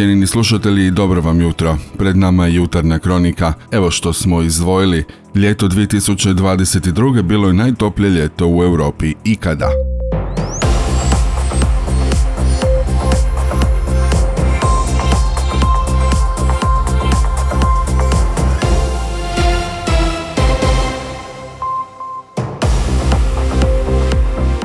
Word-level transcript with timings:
Cijenini 0.00 0.26
slušatelji, 0.26 0.90
dobro 0.90 1.20
vam 1.20 1.40
jutro. 1.40 1.76
Pred 1.98 2.16
nama 2.16 2.46
je 2.46 2.54
jutarnja 2.54 2.98
kronika. 2.98 3.52
Evo 3.70 3.90
što 3.90 4.12
smo 4.12 4.42
izdvojili. 4.42 5.04
Ljeto 5.34 5.68
2022. 5.68 7.22
bilo 7.22 7.48
je 7.48 7.54
najtoplje 7.54 8.10
ljeto 8.10 8.46
u 8.46 8.64
Europi 8.64 9.14
ikada. 9.24 9.89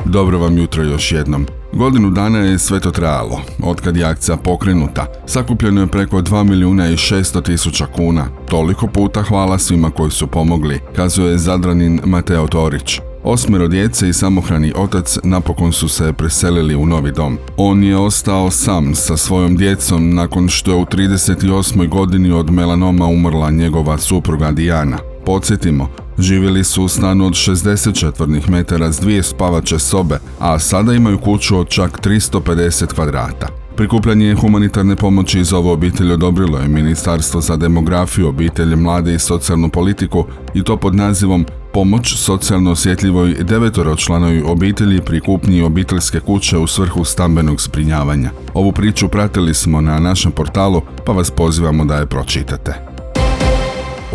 Dobro 0.08 0.38
vam 0.38 0.58
jutro 0.58 0.82
još 0.82 1.12
jednom. 1.12 1.46
Godinu 1.72 2.10
dana 2.10 2.38
je 2.38 2.58
sve 2.58 2.80
to 2.80 2.90
trajalo, 2.90 3.40
otkad 3.62 3.96
je 3.96 4.04
akcija 4.04 4.36
pokrenuta. 4.36 5.06
Sakupljeno 5.26 5.80
je 5.80 5.86
preko 5.86 6.16
2 6.16 6.44
milijuna 6.44 6.88
i 6.88 6.96
600 6.96 7.42
tisuća 7.42 7.86
kuna. 7.86 8.26
Toliko 8.48 8.86
puta 8.86 9.22
hvala 9.22 9.58
svima 9.58 9.90
koji 9.90 10.10
su 10.10 10.26
pomogli, 10.26 10.80
kazuje 10.96 11.38
Zadranin 11.38 12.00
Mateo 12.04 12.46
Torić. 12.46 13.00
Osmero 13.24 13.68
djece 13.68 14.08
i 14.08 14.12
samohrani 14.12 14.72
otac 14.76 15.18
napokon 15.24 15.72
su 15.72 15.88
se 15.88 16.12
preselili 16.12 16.76
u 16.76 16.86
novi 16.86 17.12
dom. 17.12 17.38
On 17.56 17.84
je 17.84 17.96
ostao 17.96 18.50
sam 18.50 18.94
sa 18.94 19.16
svojom 19.16 19.56
djecom 19.56 20.14
nakon 20.14 20.48
što 20.48 20.70
je 20.70 20.76
u 20.76 20.84
38. 20.84 21.88
godini 21.88 22.30
od 22.30 22.50
melanoma 22.50 23.06
umrla 23.06 23.50
njegova 23.50 23.98
supruga 23.98 24.52
Dijana. 24.52 24.98
Podsjetimo, 25.26 25.88
živjeli 26.18 26.64
su 26.64 26.84
u 26.84 26.88
stanu 26.88 27.26
od 27.26 27.32
60 27.32 28.00
četvrnih 28.00 28.50
metara 28.50 28.92
s 28.92 29.00
dvije 29.00 29.22
spavače 29.22 29.78
sobe, 29.78 30.18
a 30.38 30.58
sada 30.58 30.92
imaju 30.92 31.18
kuću 31.18 31.58
od 31.58 31.68
čak 31.68 32.06
350 32.06 32.94
kvadrata. 32.94 33.46
Prikupljanje 33.76 34.34
humanitarne 34.34 34.96
pomoći 34.96 35.40
iz 35.40 35.52
ove 35.52 35.70
obitelji 35.70 36.12
odobrilo 36.12 36.58
je 36.58 36.68
Ministarstvo 36.68 37.40
za 37.40 37.56
demografiju, 37.56 38.28
obitelj, 38.28 38.76
mlade 38.76 39.14
i 39.14 39.18
socijalnu 39.18 39.68
politiku 39.68 40.24
i 40.54 40.62
to 40.62 40.76
pod 40.76 40.94
nazivom 40.94 41.46
Pomoć 41.72 42.16
socijalno 42.16 42.70
osjetljivoj 42.70 43.34
devetoročlanoj 43.34 44.42
obitelji 44.42 45.00
pri 45.00 45.20
kupnji 45.20 45.62
obiteljske 45.62 46.20
kuće 46.20 46.58
u 46.58 46.66
svrhu 46.66 47.04
stambenog 47.04 47.60
zbrinjavanja. 47.60 48.30
Ovu 48.54 48.72
priču 48.72 49.08
pratili 49.08 49.54
smo 49.54 49.80
na 49.80 49.98
našem 49.98 50.32
portalu 50.32 50.82
pa 51.06 51.12
vas 51.12 51.30
pozivamo 51.30 51.84
da 51.84 51.96
je 51.96 52.06
pročitate. 52.06 52.85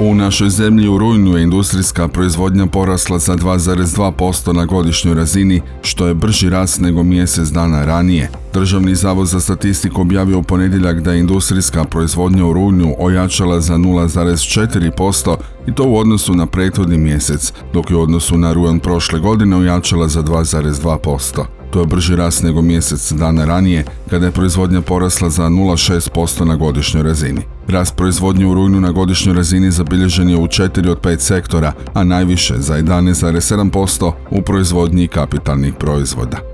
U 0.04 0.16
našoj 0.16 0.50
zemlji 0.50 0.88
u 0.88 0.98
rujnu 0.98 1.38
je 1.38 1.44
industrijska 1.44 2.08
proizvodnja 2.08 2.66
porasla 2.66 3.20
za 3.20 3.36
2,2% 3.36 4.54
na 4.54 4.66
godišnjoj 4.66 5.16
razini, 5.16 5.62
što 5.82 6.08
je 6.08 6.14
brži 6.14 6.50
rast 6.50 6.82
nego 6.82 7.04
mjesec 7.04 7.50
dana 7.50 7.86
ranije. 7.86 8.30
Državni 8.54 8.96
zavod 8.96 9.28
za 9.28 9.40
statistiku 9.40 10.02
objavio 10.02 10.40
u 10.40 10.44
ponedjeljak 10.44 11.02
da 11.02 11.12
je 11.12 11.20
industrijska 11.20 11.84
proizvodnja 11.84 12.46
u 12.46 12.54
rujnu 12.54 12.96
ojačala 13.00 13.62
za 13.62 13.76
0,4% 13.76 15.36
i 15.68 15.76
to 15.76 15.84
u 15.84 15.98
odnosu 15.98 16.36
na 16.36 16.46
prethodni 16.46 16.98
mjesec, 16.98 17.54
dok 17.74 17.90
je 17.90 17.96
u 17.96 18.02
odnosu 18.02 18.38
na 18.38 18.54
rujan 18.54 18.80
prošle 18.80 19.20
godine 19.20 19.58
ojačala 19.58 20.08
za 20.08 20.24
2,2%. 20.24 21.61
To 21.72 21.80
je 21.80 21.86
brži 21.86 22.16
rast 22.16 22.44
nego 22.44 22.62
mjesec 22.62 23.12
dana 23.12 23.46
ranije, 23.46 23.86
kada 24.10 24.26
je 24.26 24.32
proizvodnja 24.32 24.82
porasla 24.82 25.30
za 25.30 25.44
0,6% 25.44 26.46
na 26.46 26.56
godišnjoj 26.56 27.04
razini. 27.04 27.42
Rast 27.68 27.96
proizvodnje 27.96 28.46
u 28.46 28.54
rujnu 28.54 28.82
na 28.82 28.92
godišnjoj 28.92 29.36
razini 29.36 29.72
zabilježen 29.72 30.30
je 30.30 30.38
u 30.38 30.48
4 30.48 30.90
od 30.90 31.02
5 31.02 31.20
sektora, 31.20 31.74
a 31.94 32.04
najviše 32.04 32.58
za 32.58 32.78
11,7% 32.78 34.12
u 34.32 34.42
proizvodnji 34.42 35.08
kapitalnih 35.08 35.74
proizvoda. 35.80 36.51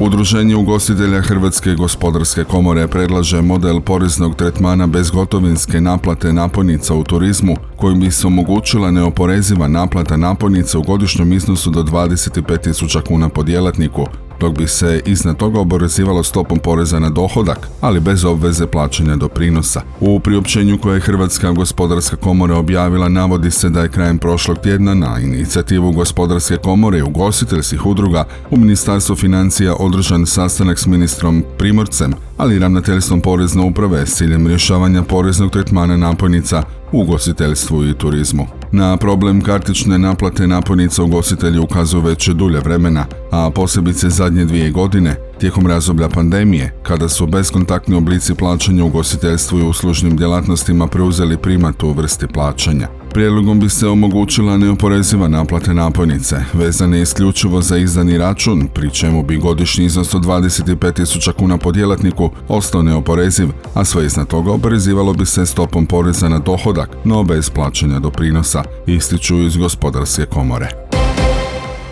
Udruženje 0.00 0.56
ugostitelja 0.56 1.20
Hrvatske 1.20 1.74
gospodarske 1.74 2.44
komore 2.44 2.88
predlaže 2.88 3.42
model 3.42 3.80
poreznog 3.80 4.36
tretmana 4.36 4.86
bezgotovinske 4.86 5.80
naplate 5.80 6.32
napojnica 6.32 6.94
u 6.94 7.04
turizmu 7.04 7.56
kojim 7.76 8.00
bi 8.00 8.10
se 8.10 8.26
omogućila 8.26 8.90
neoporeziva 8.90 9.68
naplata 9.68 10.16
napojnica 10.16 10.78
u 10.78 10.82
godišnjem 10.82 11.32
iznosu 11.32 11.70
do 11.70 11.82
25.000 11.82 13.02
kuna 13.08 13.28
po 13.28 13.42
djelatniku, 13.42 14.06
dok 14.40 14.58
bi 14.58 14.68
se 14.68 15.02
iznad 15.06 15.36
toga 15.36 15.60
oporezivalo 15.60 16.22
stopom 16.22 16.58
poreza 16.58 16.98
na 16.98 17.10
dohodak, 17.10 17.68
ali 17.80 18.00
bez 18.00 18.24
obveze 18.24 18.66
plaćanja 18.66 19.16
doprinosa. 19.16 19.82
U 20.00 20.20
priopćenju 20.20 20.78
koje 20.78 20.96
je 20.96 21.00
Hrvatska 21.00 21.52
gospodarska 21.52 22.16
komora 22.16 22.56
objavila 22.56 23.08
navodi 23.08 23.50
se 23.50 23.68
da 23.68 23.80
je 23.80 23.88
krajem 23.88 24.18
prošlog 24.18 24.58
tjedna 24.58 24.94
na 24.94 25.18
inicijativu 25.20 25.92
gospodarske 25.92 26.56
komore 26.56 26.98
i 26.98 27.02
ugostiteljskih 27.02 27.86
udruga 27.86 28.24
u 28.50 28.56
Ministarstvu 28.56 29.16
financija 29.16 29.74
održan 29.74 30.26
sastanak 30.26 30.78
s 30.78 30.86
ministrom 30.86 31.44
Primorcem, 31.58 32.14
ali 32.36 32.56
i 32.56 32.58
ravnateljstvom 32.58 33.20
porezne 33.20 33.62
uprave 33.62 34.06
s 34.06 34.16
ciljem 34.16 34.46
rješavanja 34.46 35.02
poreznog 35.02 35.50
tretmana 35.50 35.96
napojnica 35.96 36.62
u 36.92 37.00
ugostiteljstvu 37.00 37.84
i 37.84 37.94
turizmu. 37.94 38.59
Na 38.72 38.96
problem 38.96 39.40
kartične 39.40 39.98
naplate 39.98 40.46
napojnica 40.46 41.02
ugostitelji 41.02 41.58
ukazuju 41.58 42.02
već 42.02 42.28
dulje 42.28 42.60
vremena, 42.60 43.06
a 43.30 43.50
posebice 43.54 44.10
zadnje 44.10 44.44
dvije 44.44 44.70
godine, 44.70 45.16
tijekom 45.40 45.66
razdoblja 45.66 46.08
pandemije, 46.08 46.72
kada 46.82 47.08
su 47.08 47.26
beskontaktni 47.26 47.96
oblici 47.96 48.34
plaćanja 48.34 48.84
u 48.84 48.86
ugostiteljstvu 48.86 49.58
i 49.58 49.62
uslužnim 49.62 50.16
djelatnostima 50.16 50.86
preuzeli 50.86 51.36
primat 51.36 51.82
u 51.82 51.92
vrsti 51.92 52.26
plaćanja. 52.26 52.88
Prijedlogom 53.12 53.60
bi 53.60 53.68
se 53.68 53.88
omogućila 53.88 54.56
neoporeziva 54.56 55.28
naplate 55.28 55.74
napojnice, 55.74 56.36
vezane 56.52 57.00
isključivo 57.02 57.62
za 57.62 57.76
izdani 57.76 58.18
račun, 58.18 58.68
pri 58.74 58.90
čemu 58.90 59.22
bi 59.22 59.36
godišnji 59.36 59.84
iznos 59.84 60.14
od 60.14 60.24
25.000 60.24 61.32
kuna 61.32 61.58
po 61.58 61.72
djelatniku 61.72 62.30
ostao 62.48 62.82
neoporeziv, 62.82 63.48
a 63.74 63.84
sve 63.84 64.06
iznad 64.06 64.26
toga 64.26 64.52
oporezivalo 64.52 65.12
bi 65.12 65.26
se 65.26 65.46
stopom 65.46 65.86
poreza 65.86 66.28
na 66.28 66.38
dohodak, 66.38 66.90
no 67.04 67.24
bez 67.24 67.50
plaćanja 67.50 67.98
doprinosa, 67.98 68.62
ističu 68.86 69.42
iz 69.42 69.56
gospodarske 69.56 70.26
komore. 70.26 70.89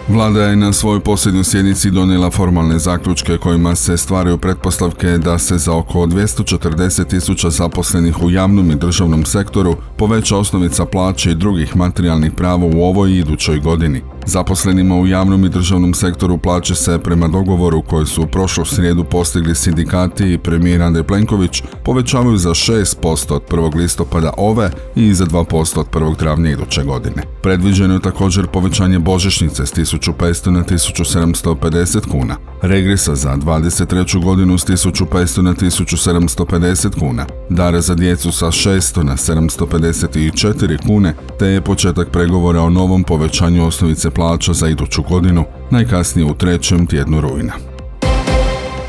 Vlada 0.08 0.42
je 0.42 0.56
na 0.56 0.72
svojoj 0.72 1.00
posljednjoj 1.00 1.44
sjednici 1.44 1.90
donijela 1.90 2.30
formalne 2.30 2.78
zaključke 2.78 3.38
kojima 3.38 3.74
se 3.74 3.96
stvaraju 3.96 4.38
pretpostavke 4.38 5.06
da 5.06 5.38
se 5.38 5.58
za 5.58 5.76
oko 5.76 5.98
240 5.98 7.08
tisuća 7.08 7.50
zaposlenih 7.50 8.22
u 8.22 8.30
javnom 8.30 8.70
i 8.70 8.74
državnom 8.74 9.24
sektoru 9.24 9.76
poveća 9.96 10.36
osnovica 10.36 10.84
plaće 10.84 11.30
i 11.30 11.34
drugih 11.34 11.76
materijalnih 11.76 12.32
prava 12.32 12.66
u 12.66 12.82
ovoj 12.82 13.12
idućoj 13.12 13.58
godini. 13.58 14.02
Zaposlenima 14.28 14.96
u 14.96 15.06
javnom 15.06 15.44
i 15.44 15.48
državnom 15.48 15.94
sektoru 15.94 16.38
plaće 16.38 16.74
se 16.74 16.98
prema 16.98 17.28
dogovoru 17.28 17.82
koji 17.82 18.06
su 18.06 18.22
u 18.22 18.26
prošlu 18.26 18.64
srijedu 18.64 19.04
postigli 19.04 19.54
sindikati 19.54 20.32
i 20.32 20.38
premijer 20.38 20.82
Andrej 20.82 21.04
Plenković 21.04 21.62
povećavaju 21.84 22.36
za 22.36 22.50
6% 22.50 23.32
od 23.32 23.42
1. 23.50 23.74
listopada 23.74 24.30
ove 24.36 24.70
i 24.94 25.14
za 25.14 25.26
2% 25.26 25.78
od 25.80 25.86
1. 25.90 26.16
travnja 26.16 26.50
iduće 26.50 26.82
godine. 26.82 27.22
Predviđeno 27.42 27.94
je 27.94 28.00
također 28.00 28.46
povećanje 28.46 28.98
božićnice 28.98 29.66
s 29.66 29.74
1500 29.74 30.50
na 30.50 30.64
1750 30.64 32.10
kuna, 32.10 32.36
regresa 32.62 33.14
za 33.14 33.36
23. 33.36 34.24
godinu 34.24 34.58
s 34.58 34.66
1500 34.66 35.42
na 35.42 35.54
1750 35.54 36.98
kuna, 36.98 37.26
dara 37.50 37.80
za 37.80 37.94
djecu 37.94 38.32
sa 38.32 38.46
600 38.46 39.02
na 39.02 39.16
754 39.16 40.86
kune, 40.86 41.14
te 41.38 41.46
je 41.46 41.60
početak 41.60 42.08
pregovora 42.10 42.60
o 42.60 42.70
novom 42.70 43.04
povećanju 43.04 43.66
osnovice 43.66 44.10
plaća 44.10 44.52
za 44.52 44.68
iduću 44.68 45.02
godinu, 45.02 45.44
najkasnije 45.70 46.30
u 46.30 46.34
trećem 46.34 46.86
tjednu 46.86 47.20
rujna. 47.20 47.77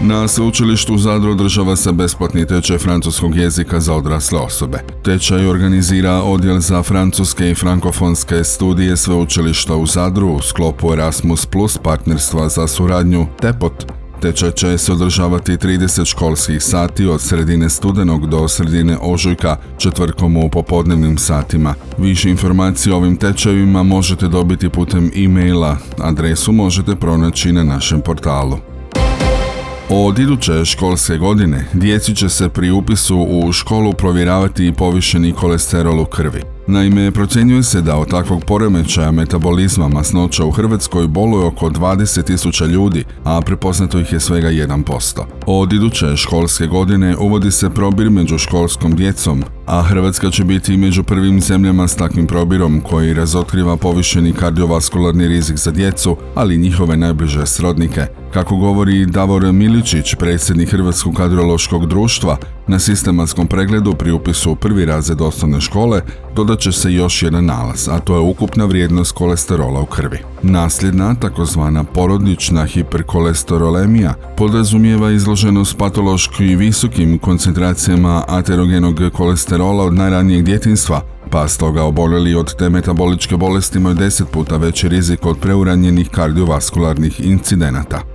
Na 0.02 0.28
sveučilištu 0.28 0.94
u 0.94 0.98
Zadru 0.98 1.32
održava 1.32 1.76
se 1.76 1.92
besplatni 1.92 2.48
tečaj 2.48 2.78
francuskog 2.78 3.36
jezika 3.36 3.80
za 3.80 3.94
odrasle 3.94 4.40
osobe. 4.40 4.80
Tečaj 5.04 5.48
organizira 5.48 6.12
Odjel 6.12 6.60
za 6.60 6.84
francuske 6.84 7.52
i 7.52 7.56
frankofonske 7.56 8.44
studije 8.44 8.98
sveučilišta 8.98 9.76
u 9.76 9.86
Zadru 9.86 10.28
u 10.28 10.42
sklopu 10.42 10.94
Erasmus 10.94 11.46
Plus 11.46 11.78
partnerstva 11.78 12.50
za 12.50 12.68
suradnju 12.68 13.28
TEPOT. 13.42 13.86
Tečaj 14.22 14.52
će 14.52 14.78
se 14.78 14.94
održavati 14.94 15.52
30 15.52 16.06
školskih 16.06 16.64
sati 16.64 17.06
od 17.06 17.22
sredine 17.22 17.70
studenog 17.70 18.30
do 18.30 18.48
sredine 18.48 18.98
ožujka 19.02 19.58
četvrkom 19.78 20.38
u 20.38 20.50
popodnevnim 20.50 21.18
satima. 21.18 21.76
Više 21.98 22.30
informacije 22.30 22.94
o 22.94 22.98
ovim 22.98 23.18
tečajevima 23.18 23.84
možete 23.84 24.28
dobiti 24.28 24.70
putem 24.70 25.12
e-maila. 25.16 25.78
Adresu 25.98 26.52
možete 26.52 26.96
pronaći 26.96 27.52
na 27.52 27.64
našem 27.64 28.02
portalu. 28.02 28.58
Od 29.92 30.20
iduće 30.20 30.66
školske 30.66 31.18
godine 31.18 31.66
djeci 31.74 32.16
će 32.16 32.30
se 32.30 32.50
pri 32.50 32.72
upisu 32.72 33.18
u 33.30 33.52
školu 33.52 33.94
provjeravati 33.94 34.68
i 34.68 34.74
povišeni 34.74 35.34
kolesterol 35.34 36.00
u 36.00 36.06
krvi. 36.06 36.42
Naime, 36.68 37.12
procjenjuje 37.12 37.64
se 37.64 37.82
da 37.82 37.98
od 37.98 38.10
takvog 38.10 38.46
poremećaja 38.46 39.12
metabolizma 39.12 39.88
masnoća 39.88 40.46
u 40.46 40.52
Hrvatskoj 40.52 41.08
boluje 41.08 41.46
oko 41.46 41.70
20.000 41.70 42.68
ljudi, 42.68 43.04
a 43.24 43.42
prepoznato 43.42 44.00
ih 44.00 44.14
je 44.14 44.20
svega 44.20 44.48
1%. 44.50 45.24
Od 45.46 45.74
iduće 45.74 46.16
školske 46.16 46.66
godine 46.68 47.18
uvodi 47.18 47.52
se 47.52 47.70
probir 47.70 48.10
među 48.10 48.38
školskom 48.38 48.96
djecom, 48.96 49.44
a 49.70 49.82
Hrvatska 49.82 50.32
će 50.32 50.44
biti 50.44 50.78
među 50.78 51.04
prvim 51.04 51.42
zemljama 51.42 51.88
s 51.88 51.96
takvim 51.96 52.28
probirom 52.28 52.82
koji 52.82 53.14
razotkriva 53.14 53.78
povišeni 53.78 54.34
kardiovaskularni 54.34 55.28
rizik 55.28 55.58
za 55.58 55.72
djecu, 55.72 56.18
ali 56.36 56.56
i 56.56 56.58
njihove 56.58 56.98
najbliže 56.98 57.46
srodnike, 57.46 58.08
Kako 58.34 58.56
govori 58.56 59.06
Davor 59.06 59.54
Miličić, 59.54 60.16
predsjednik 60.16 60.70
Hrvatskog 60.70 61.16
kadrološkog 61.16 61.86
društva, 61.86 62.38
na 62.68 62.80
sistematskom 62.80 63.48
pregledu 63.48 63.94
pri 63.94 64.12
upisu 64.12 64.52
u 64.52 64.56
prvi 64.56 64.86
razred 64.86 65.22
osnovne 65.22 65.62
škole 65.62 66.02
dodat 66.36 66.60
će 66.60 66.72
se 66.72 66.94
još 66.94 67.24
jedan 67.24 67.46
nalaz, 67.46 67.90
a 67.90 68.00
to 68.00 68.14
je 68.16 68.20
ukupna 68.20 68.66
vrijednost 68.66 69.12
kolesterola 69.12 69.82
u 69.82 69.86
krvi. 69.86 70.20
Nasljedna, 70.44 71.16
takozvana 71.16 71.84
porodična 71.84 72.66
hiperkolesterolemija, 72.66 74.14
podrazumijeva 74.38 75.12
izloženost 75.12 75.78
patološki 75.78 76.56
visokim 76.56 77.20
koncentracijama 77.20 78.24
aterogenog 78.28 78.96
kolesterola 79.60 79.86
od 79.86 79.94
najranijeg 79.94 80.46
djetinstva, 80.46 81.02
pa 81.30 81.48
stoga 81.48 81.84
oboljeli 81.84 82.36
od 82.36 82.56
te 82.56 82.70
metaboličke 82.70 83.38
bolesti 83.38 83.78
imaju 83.78 83.96
10 83.96 84.24
puta 84.26 84.58
veći 84.58 84.90
rizik 84.90 85.26
od 85.26 85.38
preuranjenih 85.40 86.10
kardiovaskularnih 86.10 87.20
incidenata. 87.20 88.09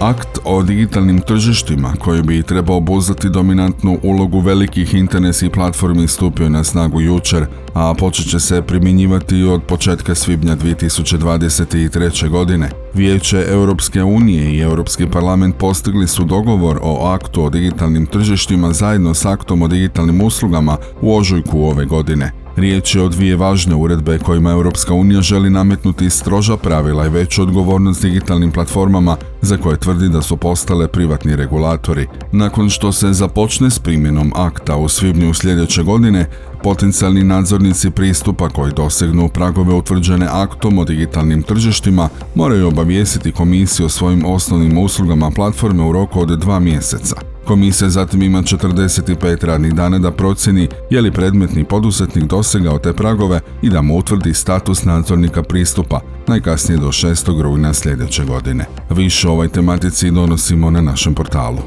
Akt 0.00 0.38
o 0.44 0.62
digitalnim 0.62 1.20
tržištima 1.20 1.92
koji 1.98 2.22
bi 2.22 2.42
trebao 2.42 2.76
obuzdati 2.76 3.28
dominantnu 3.28 3.98
ulogu 4.02 4.40
velikih 4.40 4.94
internetskih 4.94 5.50
platformi 5.50 6.08
stupio 6.08 6.48
na 6.48 6.64
snagu 6.64 7.00
jučer, 7.00 7.46
a 7.74 7.94
počet 7.98 8.30
će 8.30 8.40
se 8.40 8.62
primjenjivati 8.62 9.42
od 9.42 9.62
početka 9.62 10.14
svibnja 10.14 10.56
2023. 10.56 12.28
godine. 12.28 12.70
Vijeće 12.94 13.44
Europske 13.48 14.02
unije 14.02 14.54
i 14.54 14.60
Europski 14.60 15.06
parlament 15.06 15.56
postigli 15.56 16.08
su 16.08 16.24
dogovor 16.24 16.78
o 16.82 17.06
aktu 17.06 17.44
o 17.44 17.50
digitalnim 17.50 18.06
tržištima 18.06 18.72
zajedno 18.72 19.14
s 19.14 19.24
aktom 19.24 19.62
o 19.62 19.68
digitalnim 19.68 20.20
uslugama 20.20 20.76
u 21.00 21.16
ožujku 21.16 21.60
ove 21.60 21.84
godine. 21.84 22.32
Riječ 22.60 22.94
je 22.94 23.02
o 23.02 23.08
dvije 23.08 23.36
važne 23.36 23.74
uredbe 23.74 24.18
kojima 24.18 24.50
Europska 24.50 24.94
unija 24.94 25.20
želi 25.20 25.50
nametnuti 25.50 26.10
stroža 26.10 26.56
pravila 26.56 27.06
i 27.06 27.08
veću 27.08 27.42
odgovornost 27.42 28.02
digitalnim 28.02 28.52
platformama 28.52 29.16
za 29.42 29.56
koje 29.56 29.76
tvrdi 29.76 30.08
da 30.08 30.22
su 30.22 30.36
postale 30.36 30.88
privatni 30.88 31.36
regulatori. 31.36 32.06
Nakon 32.32 32.70
što 32.70 32.92
se 32.92 33.12
započne 33.12 33.70
s 33.70 33.78
primjenom 33.78 34.32
akta 34.36 34.76
u 34.76 34.88
svibnju 34.88 35.34
sljedeće 35.34 35.82
godine, 35.82 36.26
potencijalni 36.62 37.24
nadzornici 37.24 37.90
pristupa 37.90 38.48
koji 38.48 38.72
dosegnu 38.72 39.28
pragove 39.28 39.74
utvrđene 39.74 40.26
aktom 40.30 40.78
o 40.78 40.84
digitalnim 40.84 41.42
tržištima 41.42 42.08
moraju 42.34 42.68
obavijestiti 42.68 43.32
komisiju 43.32 43.86
o 43.86 43.88
svojim 43.88 44.24
osnovnim 44.24 44.78
uslugama 44.78 45.30
platforme 45.30 45.82
u 45.82 45.92
roku 45.92 46.20
od 46.20 46.28
dva 46.28 46.58
mjeseca. 46.58 47.16
Komisija 47.50 47.90
zatim 47.90 48.22
ima 48.22 48.42
45 48.42 49.44
radnih 49.44 49.74
dana 49.74 49.98
da 49.98 50.10
procjeni 50.10 50.68
je 50.90 51.00
li 51.00 51.12
predmetni 51.12 51.64
poduzetnik 51.64 52.24
dosegao 52.24 52.78
te 52.78 52.92
pragove 52.92 53.40
i 53.62 53.70
da 53.70 53.82
mu 53.82 53.98
utvrdi 53.98 54.34
status 54.34 54.84
nadzornika 54.84 55.42
pristupa, 55.42 56.00
najkasnije 56.26 56.78
do 56.78 56.86
6. 56.86 57.42
rujna 57.42 57.74
sljedeće 57.74 58.24
godine. 58.24 58.64
Više 58.90 59.28
o 59.28 59.32
ovoj 59.32 59.48
tematici 59.48 60.10
donosimo 60.10 60.70
na 60.70 60.80
našem 60.80 61.14
portalu. 61.14 61.58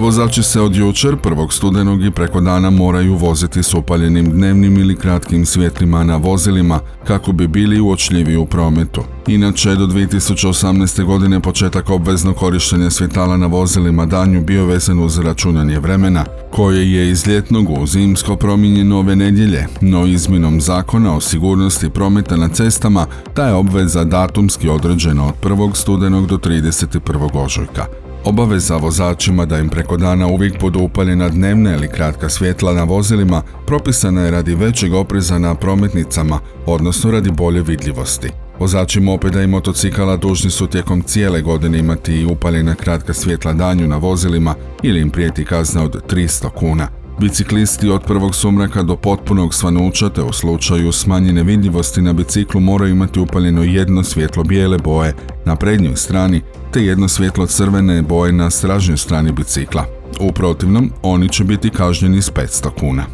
Vozači 0.00 0.42
se 0.42 0.60
od 0.60 0.76
jučer, 0.76 1.16
prvog 1.16 1.52
studenog 1.52 2.04
i 2.04 2.10
preko 2.10 2.40
dana 2.40 2.70
moraju 2.70 3.14
voziti 3.14 3.62
s 3.62 3.74
upaljenim 3.74 4.30
dnevnim 4.30 4.78
ili 4.78 4.96
kratkim 4.96 5.46
svjetlima 5.46 6.04
na 6.04 6.16
vozilima 6.16 6.80
kako 7.06 7.32
bi 7.32 7.48
bili 7.48 7.80
uočljivi 7.80 8.36
u 8.36 8.46
prometu. 8.46 9.02
Inače, 9.26 9.74
do 9.74 9.86
2018. 9.86 11.04
godine 11.04 11.40
početak 11.40 11.90
obveznog 11.90 12.36
korištenja 12.36 12.90
svjetala 12.90 13.36
na 13.36 13.46
vozilima 13.46 14.06
danju 14.06 14.40
bio 14.44 14.66
vezan 14.66 14.98
uz 14.98 15.18
računanje 15.18 15.78
vremena, 15.78 16.24
koje 16.50 16.92
je 16.92 17.10
iz 17.10 17.26
ljetnog 17.26 17.70
u 17.70 17.86
zimsko 17.86 18.36
promijenjeno 18.36 18.98
ove 18.98 19.16
nedjelje, 19.16 19.66
no 19.80 20.06
izmjenom 20.06 20.60
zakona 20.60 21.16
o 21.16 21.20
sigurnosti 21.20 21.90
prometa 21.90 22.36
na 22.36 22.48
cestama 22.48 23.06
ta 23.34 23.46
je 23.46 23.54
obveza 23.54 24.04
datumski 24.04 24.68
određena 24.68 25.26
od 25.26 25.34
1. 25.42 25.74
studenog 25.74 26.26
do 26.26 26.36
31. 26.36 27.44
ožujka. 27.44 28.09
Obaveza 28.24 28.76
vozačima 28.76 29.46
da 29.46 29.58
im 29.58 29.68
preko 29.68 29.96
dana 29.96 30.26
uvijek 30.26 30.60
budu 30.60 30.80
upaljena 30.80 31.28
dnevna 31.28 31.74
ili 31.74 31.88
kratka 31.88 32.28
svjetla 32.28 32.72
na 32.72 32.84
vozilima 32.84 33.42
propisana 33.66 34.22
je 34.22 34.30
radi 34.30 34.54
većeg 34.54 34.94
opreza 34.94 35.38
na 35.38 35.54
prometnicama, 35.54 36.40
odnosno 36.66 37.10
radi 37.10 37.30
bolje 37.30 37.62
vidljivosti. 37.62 38.30
Vozači 38.58 39.00
mopeda 39.00 39.42
i 39.42 39.46
motocikala 39.46 40.16
dužni 40.16 40.50
su 40.50 40.66
tijekom 40.66 41.02
cijele 41.02 41.42
godine 41.42 41.78
imati 41.78 42.14
i 42.14 42.24
upaljena 42.24 42.74
kratka 42.74 43.14
svjetla 43.14 43.52
danju 43.52 43.88
na 43.88 43.96
vozilima 43.96 44.54
ili 44.82 45.00
im 45.00 45.10
prijeti 45.10 45.44
kazna 45.44 45.84
od 45.84 46.04
300 46.12 46.50
kuna. 46.50 46.88
Biciklisti 47.20 47.88
od 47.88 48.02
prvog 48.02 48.34
sumraka 48.34 48.82
do 48.82 48.96
potpunog 48.96 49.54
svanuća 49.54 50.08
te 50.08 50.22
u 50.22 50.32
slučaju 50.32 50.92
smanjene 50.92 51.42
vidljivosti 51.42 52.02
na 52.02 52.12
biciklu 52.12 52.60
moraju 52.60 52.92
imati 52.92 53.20
upaljeno 53.20 53.62
jedno 53.62 54.04
svjetlo 54.04 54.44
bijele 54.44 54.78
boje 54.78 55.14
na 55.44 55.56
prednjoj 55.56 55.96
strani 55.96 56.42
te 56.72 56.84
jedno 56.84 57.08
svjetlo 57.08 57.46
crvene 57.46 58.02
boje 58.02 58.32
na 58.32 58.50
stražnjoj 58.50 58.96
strani 58.96 59.32
bicikla. 59.32 59.84
U 60.20 60.32
protivnom, 60.32 60.90
oni 61.02 61.28
će 61.28 61.44
biti 61.44 61.70
kažnjeni 61.70 62.22
s 62.22 62.32
500 62.32 62.70
kuna. 62.80 63.04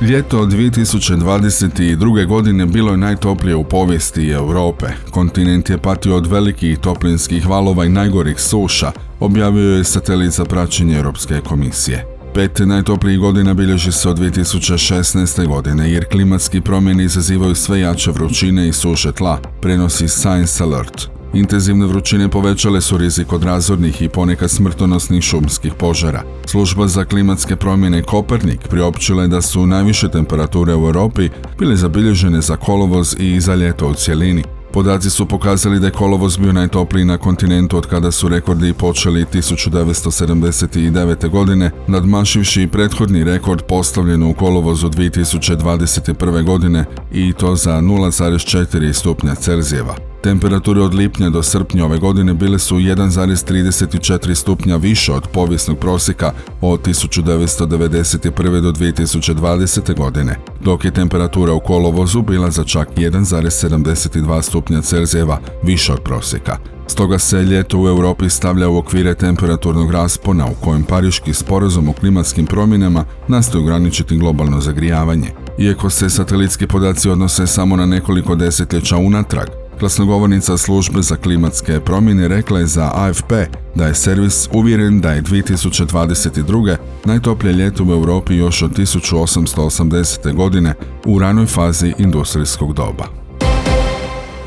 Ljeto 0.00 0.46
2022. 0.46 2.26
godine 2.26 2.66
bilo 2.66 2.90
je 2.90 2.96
najtoplije 2.96 3.56
u 3.56 3.64
povijesti 3.64 4.28
Europe. 4.28 4.86
Kontinent 5.10 5.70
je 5.70 5.78
patio 5.78 6.16
od 6.16 6.26
velikih 6.26 6.78
toplinskih 6.78 7.46
valova 7.46 7.84
i 7.84 7.88
najgorih 7.88 8.40
suša, 8.40 8.92
objavio 9.20 9.76
je 9.76 9.84
satelit 9.84 10.32
za 10.32 10.44
praćenje 10.44 10.96
Europske 10.96 11.40
komisije. 11.48 12.06
Pet 12.34 12.58
najtoplijih 12.58 13.18
godina 13.18 13.54
bilježi 13.54 13.92
se 13.92 14.08
od 14.08 14.18
2016. 14.18 15.46
godine 15.46 15.92
jer 15.92 16.08
klimatski 16.08 16.60
promjeni 16.60 17.04
izazivaju 17.04 17.54
sve 17.54 17.80
jače 17.80 18.10
vrućine 18.10 18.68
i 18.68 18.72
suše 18.72 19.12
tla, 19.12 19.38
prenosi 19.60 20.08
Science 20.08 20.64
Alert. 20.64 21.19
Intenzivne 21.34 21.86
vrućine 21.86 22.28
povećale 22.28 22.80
su 22.80 22.98
rizik 22.98 23.32
od 23.32 23.44
razornih 23.44 24.02
i 24.02 24.08
ponekad 24.08 24.50
smrtonosnih 24.50 25.22
šumskih 25.22 25.74
požara. 25.74 26.22
Služba 26.46 26.86
za 26.86 27.04
klimatske 27.04 27.56
promjene 27.56 28.02
Kopernik 28.02 28.68
priopćila 28.68 29.22
je 29.22 29.28
da 29.28 29.42
su 29.42 29.66
najviše 29.66 30.08
temperature 30.08 30.74
u 30.74 30.86
Europi 30.86 31.28
bile 31.58 31.76
zabilježene 31.76 32.40
za 32.40 32.56
kolovoz 32.56 33.16
i 33.18 33.40
za 33.40 33.54
ljeto 33.54 33.88
u 33.88 33.94
cjelini. 33.94 34.44
Podaci 34.72 35.10
su 35.10 35.26
pokazali 35.26 35.80
da 35.80 35.86
je 35.86 35.92
kolovoz 35.92 36.36
bio 36.36 36.52
najtopliji 36.52 37.04
na 37.04 37.18
kontinentu 37.18 37.76
od 37.76 37.86
kada 37.86 38.10
su 38.10 38.28
rekordi 38.28 38.72
počeli 38.72 39.24
1979. 39.24 41.28
godine, 41.28 41.70
nadmašivši 41.88 42.68
prethodni 42.72 43.24
rekord 43.24 43.62
postavljen 43.62 44.22
u 44.22 44.34
kolovozu 44.34 44.88
2021. 44.88 46.44
godine 46.44 46.84
i 47.12 47.32
to 47.32 47.56
za 47.56 47.72
0,4 47.72 48.92
stupnja 48.92 49.34
Celzijeva. 49.34 50.09
Temperature 50.22 50.80
od 50.80 50.94
lipnja 50.94 51.30
do 51.30 51.42
srpnja 51.42 51.84
ove 51.84 51.98
godine 51.98 52.34
bile 52.34 52.58
su 52.58 52.76
1,34 52.76 54.34
stupnja 54.34 54.76
više 54.76 55.12
od 55.12 55.26
povijesnog 55.26 55.78
prosjeka 55.78 56.32
od 56.60 56.82
1991. 56.82 58.60
do 58.60 58.72
2020. 58.72 59.96
godine, 59.96 60.36
dok 60.64 60.84
je 60.84 60.90
temperatura 60.90 61.52
u 61.52 61.60
kolovozu 61.60 62.22
bila 62.22 62.50
za 62.50 62.64
čak 62.64 62.88
1,72 62.96 64.42
stupnja 64.42 64.82
Celzijeva 64.82 65.40
više 65.62 65.92
od 65.92 66.00
prosjeka. 66.00 66.56
Stoga 66.86 67.18
se 67.18 67.42
ljeto 67.42 67.78
u 67.78 67.88
Europi 67.88 68.30
stavlja 68.30 68.68
u 68.68 68.76
okvire 68.76 69.14
temperaturnog 69.14 69.90
raspona 69.90 70.46
u 70.46 70.64
kojem 70.64 70.82
Pariški 70.82 71.34
sporazum 71.34 71.88
o 71.88 71.92
klimatskim 71.92 72.46
promjenama 72.46 73.04
nastoji 73.28 73.62
ograničiti 73.62 74.16
globalno 74.16 74.60
zagrijavanje. 74.60 75.30
Iako 75.58 75.90
se 75.90 76.10
satelitski 76.10 76.66
podaci 76.66 77.10
odnose 77.10 77.46
samo 77.46 77.76
na 77.76 77.86
nekoliko 77.86 78.34
desetljeća 78.34 78.96
unatrag, 78.96 79.48
Glasnogovornica 79.80 80.56
službe 80.56 81.02
za 81.02 81.16
klimatske 81.16 81.80
promjene 81.80 82.28
rekla 82.28 82.58
je 82.58 82.66
za 82.66 82.90
AFP 82.94 83.32
da 83.74 83.86
je 83.86 83.94
servis 83.94 84.48
uvjeren 84.52 85.00
da 85.00 85.12
je 85.12 85.22
2022. 85.22 86.76
najtoplje 87.04 87.52
ljeto 87.52 87.84
u 87.84 87.90
Europi 87.90 88.34
još 88.34 88.62
od 88.62 88.78
1880. 88.78 90.34
godine 90.34 90.74
u 91.06 91.18
ranoj 91.18 91.46
fazi 91.46 91.94
industrijskog 91.98 92.74
doba. 92.74 93.04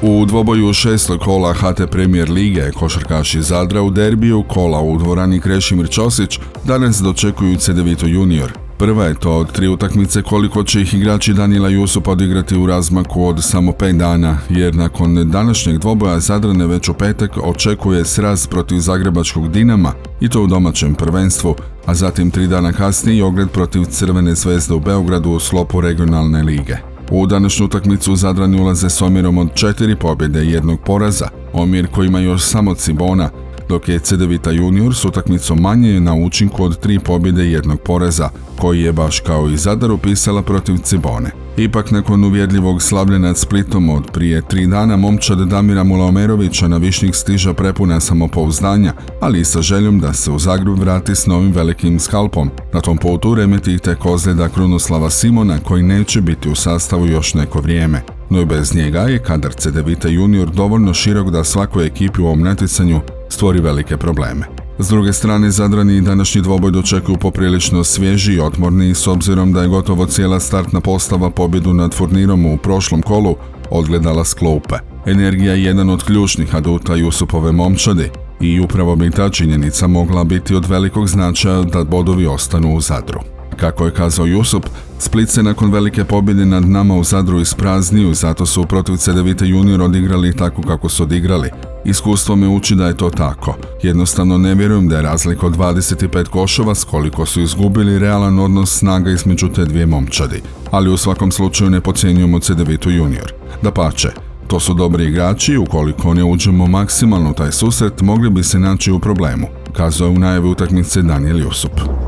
U 0.01 0.25
dvoboju 0.25 0.73
šestog 0.73 1.19
kola 1.19 1.53
HT 1.53 1.91
Premier 1.91 2.31
Lige 2.31 2.71
košarkaši 2.71 3.41
Zadra 3.41 3.81
u 3.81 3.89
derbiju 3.89 4.43
kola 4.47 4.81
u 4.81 4.97
dvorani 4.97 5.39
Krešimir 5.39 5.89
Ćosić 5.89 6.39
danas 6.63 7.01
dočekuju 7.01 7.57
Cedevito 7.57 8.07
Junior. 8.07 8.62
Prva 8.83 9.05
je 9.05 9.13
to 9.13 9.37
od 9.37 9.51
tri 9.51 9.67
utakmice 9.67 10.21
koliko 10.21 10.63
će 10.63 10.81
ih 10.81 10.93
igrači 10.93 11.33
Danila 11.33 11.69
Jusup 11.69 12.07
odigrati 12.07 12.55
u 12.57 12.67
razmaku 12.67 13.25
od 13.25 13.43
samo 13.43 13.71
5 13.71 13.97
dana, 13.97 14.37
jer 14.49 14.75
nakon 14.75 15.31
današnjeg 15.31 15.77
dvoboja 15.77 16.19
Zadrane 16.19 16.67
već 16.67 16.89
u 16.89 16.93
petak 16.93 17.37
očekuje 17.43 18.05
sraz 18.05 18.47
protiv 18.47 18.79
Zagrebačkog 18.79 19.51
Dinama 19.51 19.93
i 20.21 20.29
to 20.29 20.41
u 20.43 20.47
domaćem 20.47 20.95
prvenstvu, 20.95 21.55
a 21.85 21.95
zatim 21.95 22.31
tri 22.31 22.47
dana 22.47 22.73
kasnije 22.73 23.23
ogled 23.23 23.49
protiv 23.49 23.83
Crvene 23.85 24.35
zvezde 24.35 24.73
u 24.73 24.79
Beogradu 24.79 25.29
u 25.29 25.39
slopu 25.39 25.81
regionalne 25.81 26.43
lige. 26.43 26.77
U 27.11 27.27
današnju 27.27 27.65
utakmicu 27.65 28.15
Zadrani 28.15 28.61
ulaze 28.61 28.89
s 28.89 29.01
omjerom 29.01 29.37
od 29.37 29.53
četiri 29.53 29.95
pobjede 29.95 30.45
i 30.45 30.51
jednog 30.51 30.79
poraza, 30.85 31.27
omjer 31.53 31.87
koji 31.87 32.07
ima 32.07 32.19
još 32.19 32.41
samo 32.41 32.75
Cibona, 32.75 33.29
dok 33.73 33.89
je 33.89 33.99
Cedevita 33.99 34.51
junior 34.51 34.95
s 34.95 35.05
utakmicom 35.05 35.61
manje 35.61 35.99
na 35.99 36.15
učinku 36.15 36.63
od 36.63 36.79
tri 36.79 36.99
pobjede 36.99 37.45
jednog 37.45 37.79
poreza, 37.79 38.29
koji 38.59 38.81
je 38.81 38.93
baš 38.93 39.19
kao 39.19 39.49
i 39.49 39.57
Zadar 39.57 39.91
upisala 39.91 40.41
protiv 40.41 40.77
Cibone. 40.77 41.31
Ipak 41.57 41.91
nakon 41.91 42.23
uvjerljivog 42.23 42.81
slavlja 42.81 43.17
nad 43.17 43.37
Splitom 43.37 43.89
od 43.89 44.11
prije 44.11 44.41
tri 44.41 44.67
dana 44.67 44.97
momčad 44.97 45.39
Damira 45.47 45.83
Mulaomerovića 45.83 46.67
na 46.67 46.77
višnjih 46.77 47.15
stiža 47.15 47.53
prepuna 47.53 47.99
samopouzdanja, 47.99 48.93
ali 49.21 49.39
i 49.39 49.45
sa 49.45 49.61
željom 49.61 49.99
da 49.99 50.13
se 50.13 50.31
u 50.31 50.39
Zagreb 50.39 50.79
vrati 50.79 51.15
s 51.15 51.25
novim 51.25 51.51
velikim 51.51 51.99
skalpom. 51.99 52.49
Na 52.73 52.81
tom 52.81 52.97
putu 52.97 53.35
tek 53.83 54.05
ozljeda 54.05 54.49
Krunoslava 54.49 55.09
Simona 55.09 55.59
koji 55.59 55.83
neće 55.83 56.21
biti 56.21 56.49
u 56.49 56.55
sastavu 56.55 57.07
još 57.07 57.33
neko 57.33 57.61
vrijeme. 57.61 58.01
No 58.29 58.41
i 58.41 58.45
bez 58.45 58.75
njega 58.75 58.99
je 58.99 59.23
kadar 59.23 59.53
Cedevita 59.53 60.07
junior 60.07 60.49
dovoljno 60.49 60.93
širok 60.93 61.29
da 61.29 61.43
svakoj 61.43 61.85
ekipi 61.85 62.21
u 62.21 62.25
ovom 62.25 62.39
natjecanju 62.39 63.01
stvori 63.33 63.61
velike 63.61 63.97
probleme. 63.97 64.45
S 64.79 64.87
druge 64.87 65.13
strane, 65.13 65.51
Zadrani 65.51 66.01
današnji 66.01 66.41
dvoboj 66.41 66.71
dočekuju 66.71 67.17
poprilično 67.17 67.83
svježi 67.83 68.33
i 68.33 68.39
otmorni 68.39 68.95
s 68.95 69.07
obzirom 69.07 69.53
da 69.53 69.61
je 69.61 69.67
gotovo 69.67 70.05
cijela 70.05 70.39
startna 70.39 70.81
postava 70.81 71.29
pobjedu 71.29 71.73
nad 71.73 71.93
Furnirom 71.93 72.45
u 72.45 72.57
prošlom 72.57 73.01
kolu 73.01 73.35
odgledala 73.69 74.25
sklope. 74.25 74.75
Energija 75.05 75.53
je 75.53 75.63
jedan 75.63 75.89
od 75.89 76.03
ključnih 76.03 76.55
aduta 76.55 76.95
Jusupove 76.95 77.51
momčadi 77.51 78.09
i 78.41 78.59
upravo 78.59 78.95
bi 78.95 79.11
ta 79.11 79.29
činjenica 79.29 79.87
mogla 79.87 80.23
biti 80.23 80.55
od 80.55 80.65
velikog 80.65 81.07
značaja 81.07 81.63
da 81.63 81.83
bodovi 81.83 82.25
ostanu 82.25 82.75
u 82.75 82.81
Zadru. 82.81 83.19
Kako 83.57 83.85
je 83.85 83.93
kazao 83.93 84.25
Jusup, 84.25 84.65
Split 85.03 85.29
se 85.29 85.43
nakon 85.43 85.71
velike 85.71 86.03
pobjede 86.03 86.45
nad 86.45 86.69
nama 86.69 86.95
u 86.95 87.03
Zadru 87.03 87.39
isprazniju, 87.39 88.13
zato 88.13 88.45
su 88.45 88.65
protiv 88.65 88.95
Cedevite 88.95 89.47
junior 89.47 89.81
odigrali 89.81 90.35
tako 90.35 90.61
kako 90.61 90.89
su 90.89 91.03
odigrali. 91.03 91.49
Iskustvo 91.85 92.35
me 92.35 92.47
uči 92.47 92.75
da 92.75 92.87
je 92.87 92.97
to 92.97 93.09
tako. 93.09 93.55
Jednostavno 93.81 94.37
ne 94.37 94.55
vjerujem 94.55 94.87
da 94.87 94.95
je 94.95 95.01
razlika 95.01 95.47
od 95.47 95.57
25 95.57 96.27
košova 96.27 96.75
s 96.75 96.83
koliko 96.83 97.25
su 97.25 97.41
izgubili 97.41 97.99
realan 97.99 98.39
odnos 98.39 98.77
snaga 98.77 99.11
između 99.11 99.49
te 99.49 99.65
dvije 99.65 99.85
momčadi. 99.85 100.41
Ali 100.71 100.89
u 100.89 100.97
svakom 100.97 101.31
slučaju 101.31 101.69
ne 101.69 101.81
pocijenjujemo 101.81 102.39
Cedevitu 102.39 102.89
junior. 102.89 103.33
Da 103.61 103.71
pače, 103.71 104.09
to 104.47 104.59
su 104.59 104.73
dobri 104.73 105.05
igrači 105.05 105.53
i 105.53 105.57
ukoliko 105.57 106.13
ne 106.13 106.23
uđemo 106.23 106.67
maksimalno 106.67 107.33
taj 107.33 107.51
susret 107.51 108.01
mogli 108.01 108.29
bi 108.29 108.43
se 108.43 108.59
naći 108.59 108.91
u 108.91 108.99
problemu, 108.99 109.47
kazao 109.73 110.05
je 110.05 110.11
u 110.11 110.19
najavi 110.19 110.49
utakmice 110.49 111.01
Daniel 111.01 111.39
Jusup. 111.39 112.02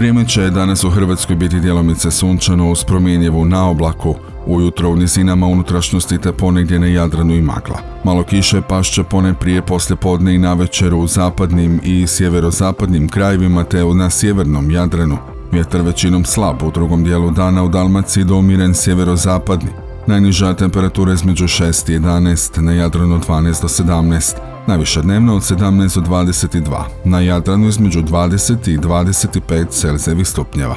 Vrijeme 0.00 0.28
će 0.28 0.50
danas 0.50 0.84
u 0.84 0.90
Hrvatskoj 0.90 1.36
biti 1.36 1.60
djelomice 1.60 2.10
sunčano 2.10 2.70
uz 2.70 2.84
promjenjevu 2.84 3.44
na 3.44 3.68
oblaku, 3.68 4.14
ujutro 4.46 4.88
u 4.90 4.96
nizinama 4.96 5.46
unutrašnjosti 5.46 6.18
te 6.18 6.32
ponegdje 6.32 6.78
na 6.78 6.86
Jadranu 6.86 7.34
i 7.34 7.42
magla. 7.42 7.78
Malo 8.04 8.22
kiše 8.22 8.60
pašće 8.68 9.02
pone 9.02 9.34
prije 9.34 9.62
poslje 9.62 9.96
podne 9.96 10.34
i 10.34 10.38
navečer 10.38 10.94
u 10.94 11.06
zapadnim 11.06 11.80
i 11.84 12.06
sjeverozapadnim 12.06 13.08
krajevima 13.08 13.64
te 13.64 13.84
na 13.84 14.10
sjevernom 14.10 14.70
Jadranu. 14.70 15.18
Vjetar 15.52 15.80
većinom 15.80 16.24
slab, 16.24 16.62
u 16.62 16.70
drugom 16.70 17.04
dijelu 17.04 17.30
dana 17.30 17.64
u 17.64 17.68
Dalmaciji 17.68 18.24
do 18.24 18.36
umiren 18.36 18.74
sjeverozapadni. 18.74 19.70
Najniža 20.06 20.54
temperatura 20.54 21.12
između 21.12 21.44
6 21.44 21.92
i 21.92 21.98
11, 21.98 22.60
na 22.60 22.72
Jadranu 22.72 23.18
12 23.18 23.62
do 23.62 23.68
17, 23.68 24.49
najviše 24.70 25.02
dnevno 25.02 25.36
od 25.36 25.42
17 25.42 26.00
do 26.00 26.10
22, 26.10 26.82
na 27.04 27.20
Jadranu 27.20 27.68
između 27.68 28.02
20 28.02 28.70
i 28.70 28.78
25 28.78 29.68
Celzijevih 29.70 30.28
stupnjeva. 30.28 30.76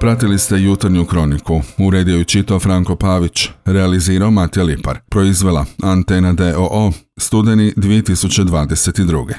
Pratili 0.00 0.38
ste 0.38 0.62
jutarnju 0.62 1.04
kroniku. 1.04 1.60
Uredio 1.78 2.20
i 2.20 2.24
čitao 2.24 2.60
Franko 2.60 2.96
Pavić. 2.96 3.48
Realizirao 3.64 4.30
Matija 4.30 4.64
Lipar. 4.64 4.98
Proizvela 5.08 5.64
Antena 5.82 6.32
DOO. 6.32 6.92
Studeni 7.18 7.72
2022. 7.76 9.34